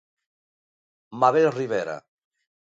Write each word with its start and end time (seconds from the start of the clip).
Mabel 1.25 1.47
Rivera. 1.59 1.97